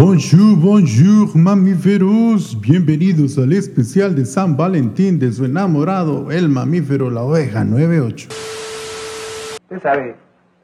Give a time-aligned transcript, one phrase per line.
[0.00, 2.56] Bonjour, bonjour, mamíferos.
[2.60, 8.28] Bienvenidos al especial de San Valentín de su enamorado, el mamífero La Oveja 98.
[9.60, 10.14] Usted sabe,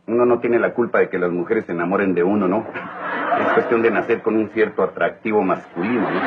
[0.07, 2.65] uno no tiene la culpa de que las mujeres se enamoren de uno, ¿no?
[3.41, 6.21] Es cuestión de nacer con un cierto atractivo masculino, ¿no?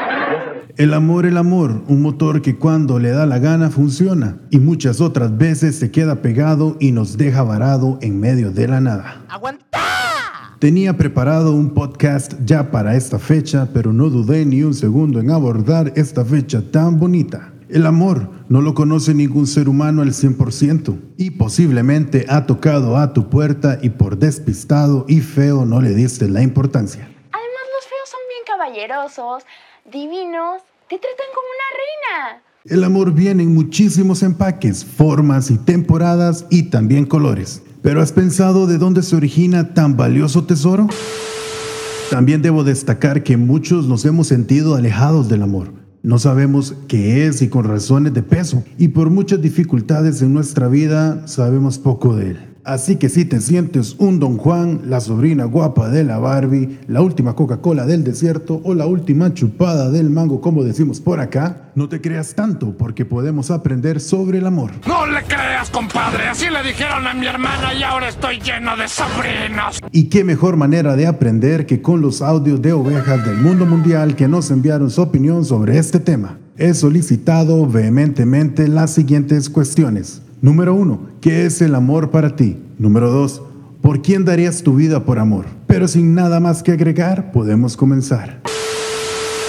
[0.76, 5.00] El amor, el amor, un motor que cuando le da la gana funciona y muchas
[5.00, 9.22] otras veces se queda pegado y nos deja varado en medio de la nada.
[9.30, 9.97] ¡Aguanta!
[10.60, 15.30] Tenía preparado un podcast ya para esta fecha, pero no dudé ni un segundo en
[15.30, 17.54] abordar esta fecha tan bonita.
[17.70, 23.14] El amor no lo conoce ningún ser humano al 100% y posiblemente ha tocado a
[23.14, 27.04] tu puerta y por despistado y feo no le diste la importancia.
[27.04, 29.44] Además, los feos son bien caballerosos,
[29.92, 32.44] divinos, te tratan como una reina.
[32.66, 37.62] El amor viene en muchísimos empaques, formas y temporadas y también colores.
[37.82, 40.88] Pero ¿has pensado de dónde se origina tan valioso tesoro?
[42.10, 45.74] También debo destacar que muchos nos hemos sentido alejados del amor.
[46.04, 48.64] No sabemos qué es y con razones de peso.
[48.78, 52.40] Y por muchas dificultades en nuestra vida sabemos poco de él.
[52.68, 57.00] Así que si te sientes un Don Juan, la sobrina guapa de la Barbie, la
[57.00, 61.88] última Coca-Cola del desierto o la última chupada del mango como decimos por acá, no
[61.88, 64.72] te creas tanto porque podemos aprender sobre el amor.
[64.86, 66.28] No le creas, compadre.
[66.28, 69.80] Así le dijeron a mi hermana y ahora estoy lleno de sobrinos.
[69.94, 74.18] Y qué mejor manera de aprender que con los audios de ovejas del mundo mundial
[74.18, 76.38] que nos enviaron su opinión sobre este tema.
[76.58, 80.22] He solicitado vehementemente las siguientes cuestiones.
[80.40, 82.58] Número uno, ¿qué es el amor para ti?
[82.78, 83.42] Número dos,
[83.82, 85.48] ¿por quién darías tu vida por amor?
[85.66, 88.44] Pero sin nada más que agregar, podemos comenzar.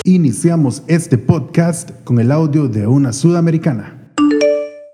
[0.05, 4.15] Iniciamos este podcast con el audio de una sudamericana.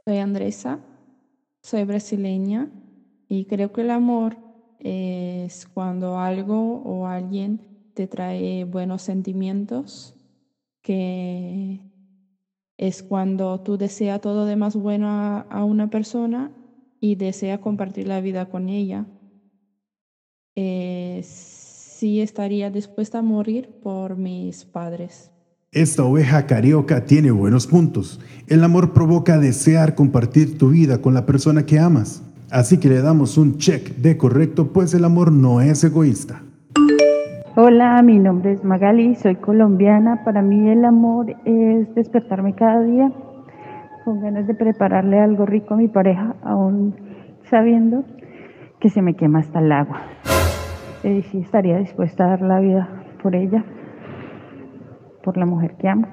[0.04, 0.80] Soy Andresa,
[1.62, 2.72] soy brasileña
[3.28, 4.36] y creo que el amor
[4.80, 7.60] es cuando algo o alguien
[7.94, 10.16] te trae buenos sentimientos,
[10.82, 11.80] que
[12.76, 16.52] es cuando tú deseas todo de más bueno a, una persona
[17.00, 19.06] y desea compartir la vida con ella.
[20.56, 25.30] Eh, sí estaría dispuesta a morir por mis padres.
[25.72, 28.20] Esta oveja carioca tiene buenos puntos.
[28.46, 32.22] El amor provoca desear compartir tu vida con la persona que amas.
[32.50, 36.42] Así que le damos un check de correcto, pues el amor no es egoísta.
[37.56, 40.24] Hola, mi nombre es Magali, soy colombiana.
[40.24, 43.12] Para mí el amor es despertarme cada día
[44.04, 46.96] con ganas de prepararle algo rico a mi pareja, aún
[47.44, 48.02] sabiendo
[48.80, 50.00] que se me quema hasta el agua.
[51.04, 52.88] Eh, sí estaría dispuesta a dar la vida
[53.22, 53.64] por ella,
[55.22, 56.08] por la mujer que amo.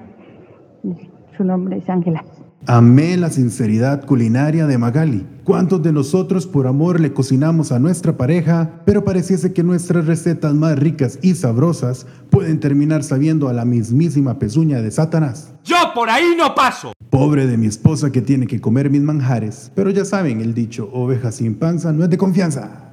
[1.36, 2.22] Su nombre es Ángela.
[2.68, 5.26] Amé la sinceridad culinaria de Magali.
[5.42, 10.54] ¿Cuántos de nosotros por amor le cocinamos a nuestra pareja, pero pareciese que nuestras recetas
[10.54, 15.52] más ricas y sabrosas pueden terminar sabiendo a la mismísima pezuña de Satanás?
[15.64, 16.92] Yo por ahí no paso.
[17.10, 20.88] Pobre de mi esposa que tiene que comer mis manjares, pero ya saben el dicho,
[20.92, 22.92] oveja sin panza no es de confianza.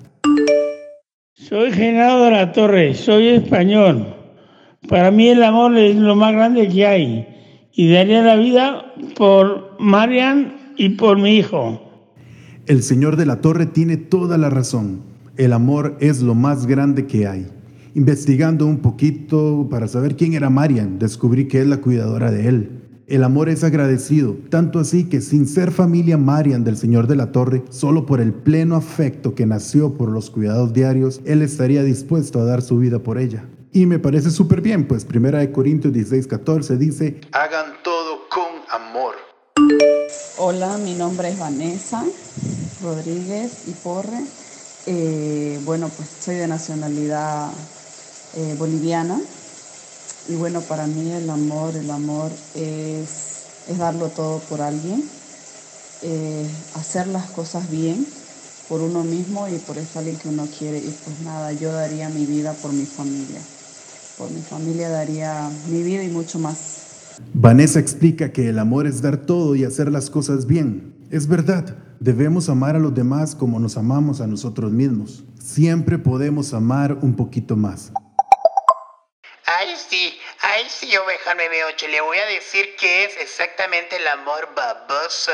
[1.36, 4.16] Soy Genaro de la Torre, soy español.
[4.88, 7.39] Para mí el amor es lo más grande que hay
[7.80, 11.82] y daría la vida por Marian y por mi hijo.
[12.66, 15.00] El señor de la torre tiene toda la razón.
[15.38, 17.48] El amor es lo más grande que hay.
[17.96, 22.70] Investigando un poquito para saber quién era Marian, descubrí que es la cuidadora de él.
[23.08, 27.32] El amor es agradecido, tanto así que sin ser familia Marian del Señor de la
[27.32, 32.42] Torre, solo por el pleno afecto que nació por los cuidados diarios, él estaría dispuesto
[32.42, 33.46] a dar su vida por ella.
[33.72, 38.48] Y me parece súper bien, pues Primera de Corintios 16, 14 dice, hagan todo con
[38.72, 39.14] amor.
[40.38, 42.04] Hola, mi nombre es Vanessa
[42.82, 44.24] Rodríguez y Porre.
[44.88, 47.52] Eh, bueno, pues soy de nacionalidad
[48.38, 49.20] eh, boliviana.
[50.30, 55.08] Y bueno, para mí el amor, el amor es, es darlo todo por alguien,
[56.02, 58.04] eh, hacer las cosas bien
[58.68, 60.80] por uno mismo y por ese alguien que uno quiere.
[60.80, 63.40] Y pues nada, yo daría mi vida por mi familia.
[64.20, 67.16] Por mi familia daría mi vida y mucho más.
[67.34, 70.94] Vanessa explica que el amor es dar todo y hacer las cosas bien.
[71.10, 75.24] Es verdad, debemos amar a los demás como nos amamos a nosotros mismos.
[75.42, 77.94] Siempre podemos amar un poquito más.
[79.46, 81.88] Ay, sí, ay, sí, oveja 98.
[81.88, 85.32] Le voy a decir qué es exactamente el amor baboso.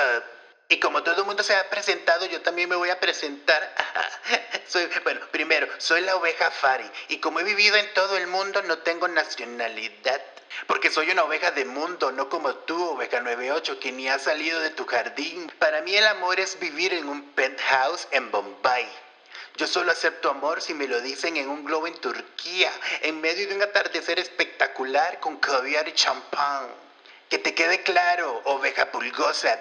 [0.68, 3.76] Y como todo el mundo se ha presentado, yo también me voy a presentar.
[4.68, 6.90] soy, bueno, primero, soy la oveja Fari.
[7.10, 10.22] Y como he vivido en todo el mundo, no tengo nacionalidad.
[10.68, 14.60] Porque soy una oveja de mundo, no como tú, oveja 98, que ni ha salido
[14.60, 15.52] de tu jardín.
[15.60, 18.90] Para mí el amor es vivir en un penthouse en Bombay.
[19.58, 22.72] Yo solo acepto amor si me lo dicen en un globo en Turquía,
[23.02, 26.68] en medio de un atardecer espectacular con caviar y champán.
[27.30, 29.58] Que te quede claro, oveja pulgosa.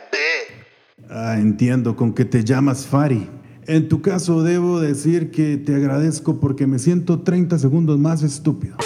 [1.11, 3.29] Ah, entiendo con que te llamas Fari.
[3.67, 8.76] En tu caso debo decir que te agradezco porque me siento 30 segundos más estúpido.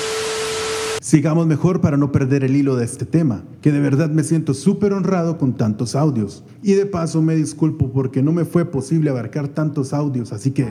[1.01, 4.53] Sigamos mejor para no perder el hilo de este tema, que de verdad me siento
[4.53, 6.45] súper honrado con tantos audios.
[6.63, 10.69] Y de paso me disculpo porque no me fue posible abarcar tantos audios, así que...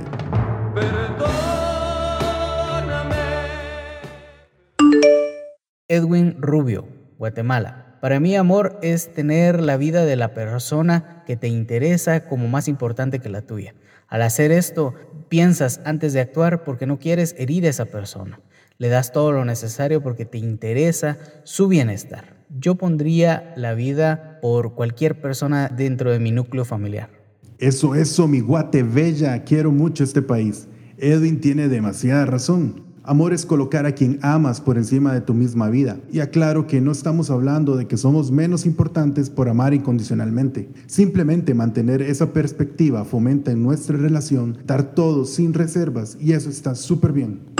[5.88, 6.88] Edwin Rubio,
[7.18, 7.87] Guatemala.
[8.02, 12.68] Para mí amor es tener la vida de la persona que te interesa como más
[12.68, 13.74] importante que la tuya.
[14.08, 14.94] Al hacer esto,
[15.30, 18.40] piensas antes de actuar porque no quieres herir a esa persona.
[18.78, 22.38] Le das todo lo necesario porque te interesa su bienestar.
[22.50, 27.10] Yo pondría la vida por cualquier persona dentro de mi núcleo familiar.
[27.58, 29.44] Eso, eso, mi guate bella.
[29.44, 30.68] Quiero mucho este país.
[30.98, 32.87] Edwin tiene demasiada razón.
[33.08, 35.98] Amor es colocar a quien amas por encima de tu misma vida.
[36.12, 40.68] Y aclaro que no estamos hablando de que somos menos importantes por amar incondicionalmente.
[40.88, 46.76] Simplemente mantener esa perspectiva fomenta en nuestra relación dar todo sin reservas y eso está
[46.76, 47.57] súper bien.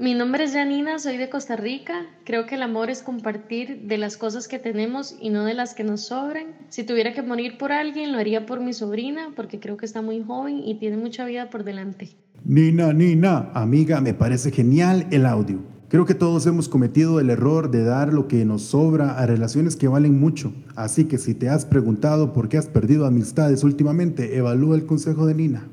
[0.00, 2.06] Mi nombre es Janina, soy de Costa Rica.
[2.24, 5.74] Creo que el amor es compartir de las cosas que tenemos y no de las
[5.74, 6.46] que nos sobran.
[6.70, 10.00] Si tuviera que morir por alguien, lo haría por mi sobrina, porque creo que está
[10.00, 12.16] muy joven y tiene mucha vida por delante.
[12.46, 15.58] Nina, Nina, amiga, me parece genial el audio.
[15.90, 19.76] Creo que todos hemos cometido el error de dar lo que nos sobra a relaciones
[19.76, 20.54] que valen mucho.
[20.76, 25.26] Así que si te has preguntado por qué has perdido amistades últimamente, evalúa el consejo
[25.26, 25.68] de Nina.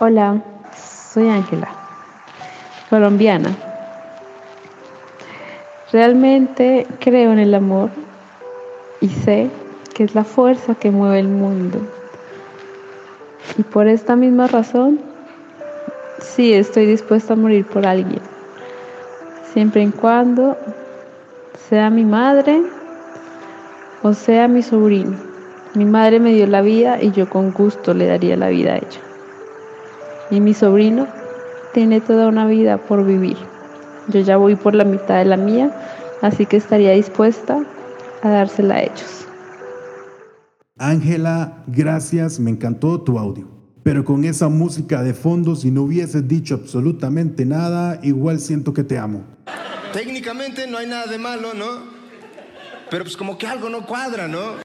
[0.00, 0.42] Hola,
[1.12, 1.81] soy Ángela
[2.92, 3.56] colombiana.
[5.92, 7.88] Realmente creo en el amor
[9.00, 9.48] y sé
[9.94, 11.78] que es la fuerza que mueve el mundo.
[13.56, 15.00] Y por esta misma razón,
[16.20, 18.20] sí estoy dispuesta a morir por alguien,
[19.54, 20.58] siempre y cuando
[21.70, 22.60] sea mi madre
[24.02, 25.16] o sea mi sobrino.
[25.72, 28.76] Mi madre me dio la vida y yo con gusto le daría la vida a
[28.76, 29.00] ella.
[30.30, 31.21] Y mi sobrino
[31.72, 33.36] tiene toda una vida por vivir.
[34.08, 35.74] Yo ya voy por la mitad de la mía,
[36.20, 37.64] así que estaría dispuesta
[38.22, 39.26] a dársela a ellos.
[40.78, 43.48] Ángela, gracias, me encantó tu audio.
[43.82, 48.84] Pero con esa música de fondo, si no hubieses dicho absolutamente nada, igual siento que
[48.84, 49.24] te amo.
[49.92, 51.92] Técnicamente no hay nada de malo, ¿no?
[52.90, 54.60] Pero pues como que algo no cuadra, ¿no?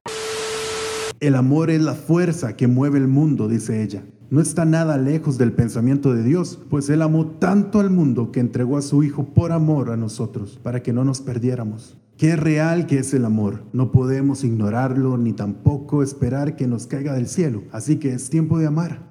[1.20, 5.38] El amor es la fuerza que mueve el mundo, dice ella no está nada lejos
[5.38, 9.26] del pensamiento de Dios, pues Él amó tanto al mundo que entregó a su Hijo
[9.34, 11.98] por amor a nosotros, para que no nos perdiéramos.
[12.18, 13.64] Qué real que es el amor.
[13.74, 17.64] No podemos ignorarlo ni tampoco esperar que nos caiga del cielo.
[17.72, 19.08] Así que es tiempo de amar.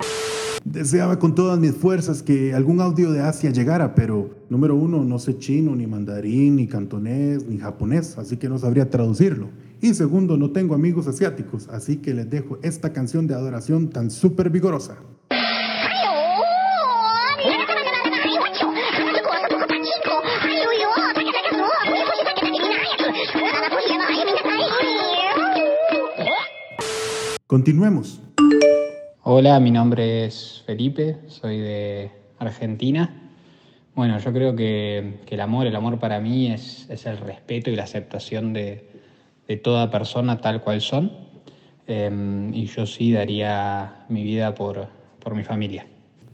[0.67, 5.21] Deseaba con todas mis fuerzas que algún audio de Asia llegara, pero número uno, no
[5.21, 9.47] sé chino, ni mandarín, ni cantonés, ni japonés, así que no sabría traducirlo.
[9.81, 14.11] Y segundo, no tengo amigos asiáticos, así que les dejo esta canción de adoración tan
[14.11, 14.97] súper vigorosa.
[27.47, 28.21] Continuemos.
[29.29, 33.33] Hola, mi nombre es Felipe, soy de Argentina.
[33.97, 37.75] Bueno, yo creo que, el amor, el amor para mí es, es el respeto y
[37.75, 38.89] la aceptación de,
[39.49, 41.11] de toda persona tal cual son.
[41.89, 44.87] Em, y yo sí daría mi vida por,
[45.19, 45.89] por mi familia.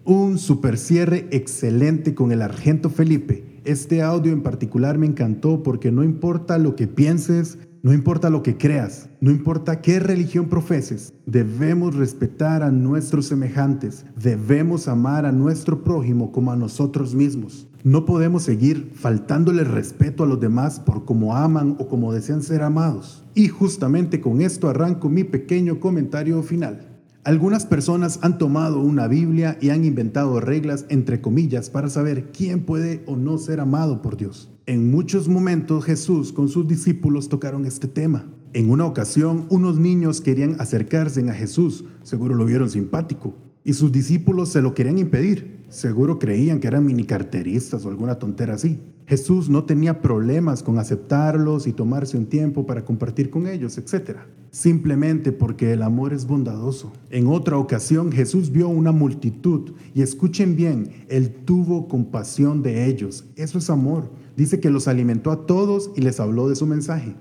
[0.05, 3.43] Un super cierre excelente con el Argento Felipe.
[3.65, 8.45] Este audio en particular me encantó porque no importa lo que pienses, no importa lo
[8.45, 15.33] que creas, no importa qué religión profeses, debemos respetar a nuestros semejantes, debemos amar a
[15.33, 17.67] nuestro prójimo como a nosotros mismos.
[17.83, 22.63] No podemos seguir faltándole respeto a los demás por cómo aman o como desean ser
[22.63, 23.25] amados.
[23.35, 26.89] Y justamente con esto arranco mi pequeño comentario final.
[27.25, 32.65] Algunas personas han tomado una Biblia y han inventado reglas entre comillas para saber quién
[32.65, 34.53] puede o no ser amado por Dios.
[34.65, 38.27] En muchos momentos Jesús con sus discípulos tocaron este tema.
[38.53, 43.93] En una ocasión unos niños querían acercarse a Jesús, seguro lo vieron simpático, y sus
[43.93, 45.63] discípulos se lo querían impedir.
[45.69, 48.79] Seguro creían que eran mini carteristas o alguna tontera así.
[49.07, 54.19] Jesús no tenía problemas con aceptarlos y tomarse un tiempo para compartir con ellos, etc.
[54.51, 56.93] Simplemente porque el amor es bondadoso.
[57.11, 63.25] En otra ocasión Jesús vio una multitud y escuchen bien, Él tuvo compasión de ellos.
[63.37, 64.11] Eso es amor.
[64.37, 67.17] Dice que los alimentó a todos y les habló de su mensaje.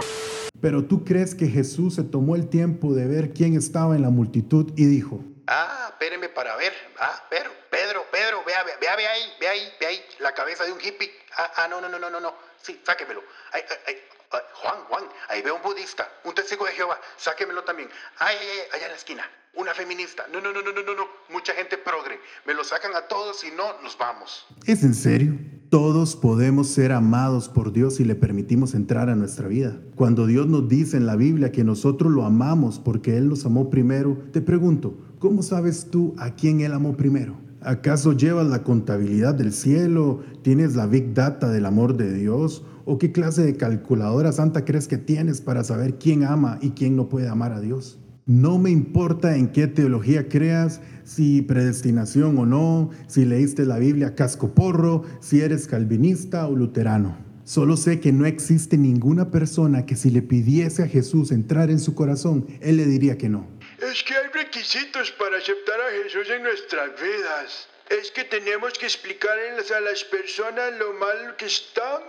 [0.61, 4.11] Pero tú crees que Jesús se tomó el tiempo de ver quién estaba en la
[4.11, 5.21] multitud y dijo,
[5.53, 6.71] Ah, espérenme para ver.
[6.97, 10.63] Ah, Pedro, Pedro, Pedro, vea, vea, vea, vea ahí, vea ahí, vea ahí, la cabeza
[10.63, 11.11] de un hippie.
[11.35, 12.33] Ah, ah, no, no, no, no, no, no.
[12.61, 13.21] Sí, sáquemelo.
[13.51, 13.95] Ay, ay, ay,
[14.31, 17.89] ay, Juan, Juan, ahí veo un budista, un testigo de Jehová, sáquemelo también.
[18.19, 20.25] Ay, ay, ay, allá en la esquina, una feminista.
[20.31, 21.07] No, no, no, no, no, no, no.
[21.29, 22.21] Mucha gente progre.
[22.45, 24.45] Me lo sacan a todos y no, nos vamos.
[24.65, 25.33] ¿Es en serio?
[25.69, 29.77] Todos podemos ser amados por Dios si le permitimos entrar a nuestra vida.
[29.95, 33.69] Cuando Dios nos dice en la Biblia que nosotros lo amamos porque Él nos amó
[33.69, 37.35] primero, te pregunto, ¿cómo sabes tú a quién Él amó primero?
[37.61, 40.21] ¿Acaso llevas la contabilidad del cielo?
[40.41, 42.65] ¿Tienes la big data del amor de Dios?
[42.85, 46.95] ¿O qué clase de calculadora santa crees que tienes para saber quién ama y quién
[46.95, 47.99] no puede amar a Dios?
[48.25, 54.15] No me importa en qué teología creas, si predestinación o no, si leíste la Biblia
[54.15, 57.15] casco porro, si eres calvinista o luterano.
[57.43, 61.79] Solo sé que no existe ninguna persona que si le pidiese a Jesús entrar en
[61.79, 63.60] su corazón, Él le diría que no.
[63.81, 67.67] Es que hay requisitos para aceptar a Jesús en nuestras vidas.
[67.89, 72.03] Es que tenemos que explicarles a las personas lo mal que están,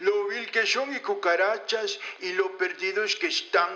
[0.00, 3.68] lo vil que son y cucarachas y lo perdidos que están.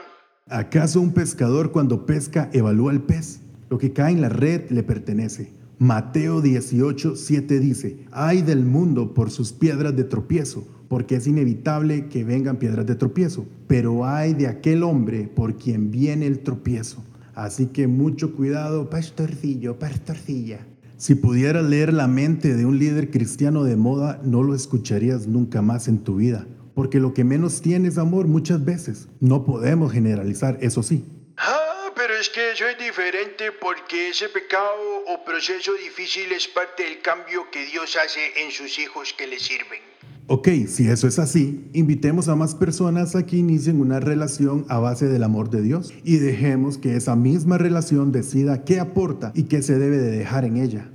[0.49, 3.41] ¿Acaso un pescador cuando pesca evalúa el pez?
[3.69, 5.53] Lo que cae en la red le pertenece.
[5.79, 12.09] Mateo 18, 7 dice, hay del mundo por sus piedras de tropiezo, porque es inevitable
[12.09, 17.05] que vengan piedras de tropiezo, pero hay de aquel hombre por quien viene el tropiezo.
[17.35, 20.67] Así que mucho cuidado, pastorcillo, pastorcilla.
[20.97, 25.63] Si pudieras leer la mente de un líder cristiano de moda, no lo escucharías nunca
[25.63, 29.09] más en tu vida porque lo que menos tiene es amor muchas veces.
[29.21, 31.05] No podemos generalizar, eso sí.
[31.37, 36.85] Ah, pero es que eso es diferente porque ese pecado o proceso difícil es parte
[36.85, 39.81] del cambio que Dios hace en sus hijos que le sirven.
[40.29, 44.79] Ok, si eso es así, invitemos a más personas a que inicien una relación a
[44.79, 49.45] base del amor de Dios y dejemos que esa misma relación decida qué aporta y
[49.45, 50.89] qué se debe de dejar en ella.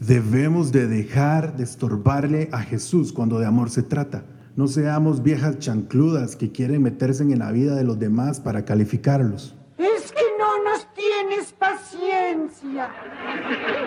[0.00, 4.24] Debemos de dejar de estorbarle a Jesús cuando de amor se trata.
[4.56, 9.54] No seamos viejas chancludas que quieren meterse en la vida de los demás para calificarlos.
[9.78, 12.90] Es que no nos tienes paciencia.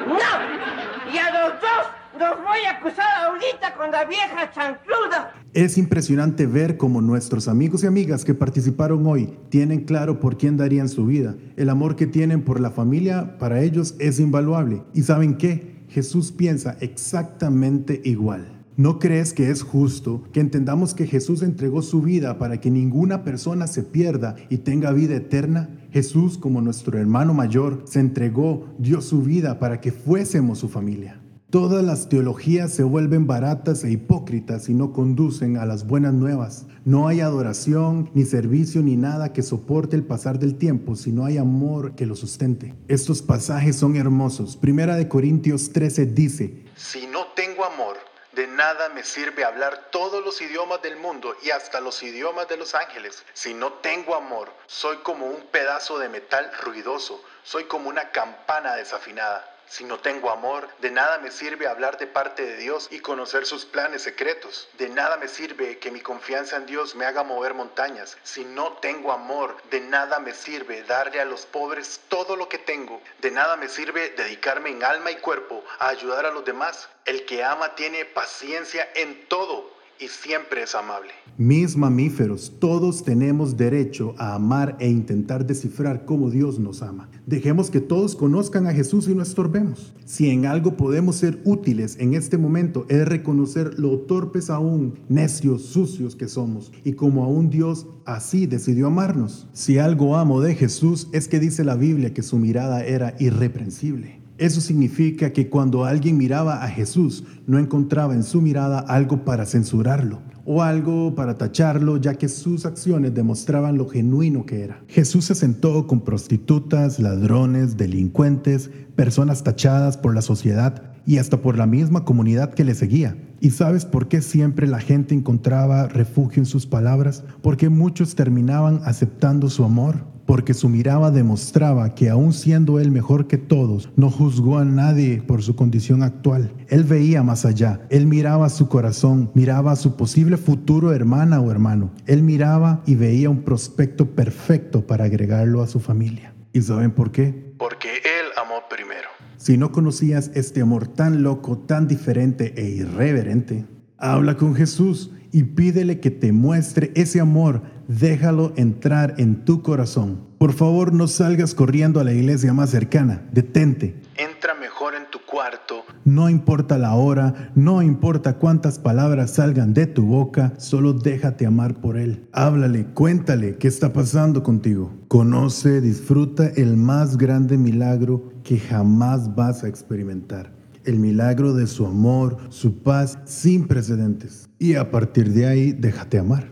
[0.08, 1.14] No.
[1.14, 5.34] Y a los dos los voy a acusar ahorita con la vieja chancluda.
[5.54, 10.58] Es impresionante ver cómo nuestros amigos y amigas que participaron hoy tienen claro por quién
[10.58, 11.36] darían su vida.
[11.56, 14.84] El amor que tienen por la familia para ellos es invaluable.
[14.94, 15.86] ¿Y saben qué?
[15.90, 18.56] Jesús piensa exactamente igual.
[18.78, 23.24] ¿No crees que es justo que entendamos que Jesús entregó su vida para que ninguna
[23.24, 25.70] persona se pierda y tenga vida eterna?
[25.92, 31.22] Jesús, como nuestro hermano mayor, se entregó, dio su vida para que fuésemos su familia.
[31.56, 36.66] Todas las teologías se vuelven baratas e hipócritas y no conducen a las buenas nuevas.
[36.84, 41.24] No hay adoración, ni servicio, ni nada que soporte el pasar del tiempo si no
[41.24, 42.74] hay amor que lo sustente.
[42.90, 44.58] Estos pasajes son hermosos.
[44.58, 47.96] Primera de Corintios 13 dice, Si no tengo amor,
[48.34, 52.58] de nada me sirve hablar todos los idiomas del mundo y hasta los idiomas de
[52.58, 53.24] los ángeles.
[53.32, 58.76] Si no tengo amor, soy como un pedazo de metal ruidoso, soy como una campana
[58.76, 59.55] desafinada.
[59.68, 63.46] Si no tengo amor, de nada me sirve hablar de parte de Dios y conocer
[63.46, 64.68] sus planes secretos.
[64.74, 68.18] De nada me sirve que mi confianza en Dios me haga mover montañas.
[68.24, 72.58] Si no tengo amor, de nada me sirve darle a los pobres todo lo que
[72.58, 73.02] tengo.
[73.20, 76.88] De nada me sirve dedicarme en alma y cuerpo a ayudar a los demás.
[77.06, 81.12] El que ama tiene paciencia en todo y siempre es amable.
[81.38, 87.10] Mis mamíferos, todos tenemos derecho a amar e intentar descifrar cómo Dios nos ama.
[87.26, 89.94] Dejemos que todos conozcan a Jesús y no estorbemos.
[90.06, 95.64] Si en algo podemos ser útiles en este momento es reconocer lo torpes aún, necios,
[95.64, 99.48] sucios que somos y como aún Dios así decidió amarnos.
[99.52, 104.25] Si algo amo de Jesús es que dice la Biblia que su mirada era irreprensible.
[104.38, 109.46] Eso significa que cuando alguien miraba a Jesús, no encontraba en su mirada algo para
[109.46, 114.84] censurarlo o algo para tacharlo, ya que sus acciones demostraban lo genuino que era.
[114.88, 121.58] Jesús se sentó con prostitutas, ladrones, delincuentes, personas tachadas por la sociedad y hasta por
[121.58, 123.18] la misma comunidad que le seguía.
[123.40, 127.24] ¿Y sabes por qué siempre la gente encontraba refugio en sus palabras?
[127.42, 133.28] Porque muchos terminaban aceptando su amor porque su mirada demostraba que aun siendo él mejor
[133.28, 136.52] que todos, no juzgó a nadie por su condición actual.
[136.68, 141.52] Él veía más allá, él miraba su corazón, miraba a su posible futuro hermana o
[141.52, 141.92] hermano.
[142.06, 146.34] Él miraba y veía un prospecto perfecto para agregarlo a su familia.
[146.54, 147.54] ¿Y saben por qué?
[147.58, 149.10] Porque Él amó primero.
[149.38, 153.66] Si no conocías este amor tan loco, tan diferente e irreverente,
[153.98, 157.62] habla con Jesús y pídele que te muestre ese amor.
[157.88, 160.22] Déjalo entrar en tu corazón.
[160.38, 163.28] Por favor, no salgas corriendo a la iglesia más cercana.
[163.32, 164.02] Detente.
[164.18, 165.84] Entra mejor en tu cuarto.
[166.04, 171.76] No importa la hora, no importa cuántas palabras salgan de tu boca, solo déjate amar
[171.76, 172.28] por Él.
[172.32, 174.94] Háblale, cuéntale qué está pasando contigo.
[175.08, 180.55] Conoce, disfruta el más grande milagro que jamás vas a experimentar.
[180.86, 184.50] El milagro de su amor, su paz sin precedentes.
[184.60, 186.50] Y a partir de ahí, déjate amar.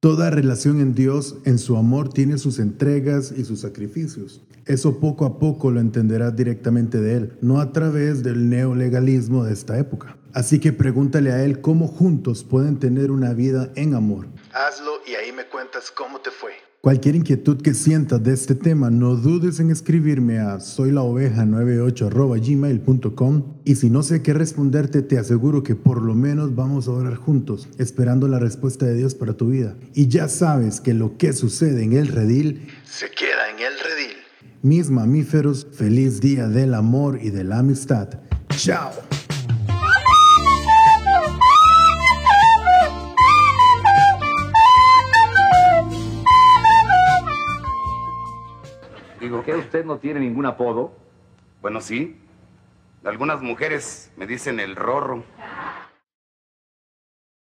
[0.00, 4.42] Toda relación en Dios, en su amor, tiene sus entregas y sus sacrificios.
[4.66, 9.52] Eso poco a poco lo entenderás directamente de Él, no a través del neolegalismo de
[9.52, 10.16] esta época.
[10.32, 14.26] Así que pregúntale a Él cómo juntos pueden tener una vida en amor.
[14.52, 16.52] Hazlo y ahí me cuentas cómo te fue.
[16.84, 23.88] Cualquier inquietud que sientas de este tema, no dudes en escribirme a soylaoveja98.gmail.com y si
[23.88, 28.28] no sé qué responderte, te aseguro que por lo menos vamos a orar juntos, esperando
[28.28, 29.78] la respuesta de Dios para tu vida.
[29.94, 34.12] Y ya sabes que lo que sucede en el redil Se queda en el redil.
[34.60, 38.10] mis mamíferos, feliz día del amor y de la amistad.
[38.50, 38.90] ¡Chao!
[49.34, 50.92] Digo, ¿qué usted no tiene ningún apodo?
[51.60, 52.16] Bueno, sí.
[53.04, 55.24] Algunas mujeres me dicen el rorro.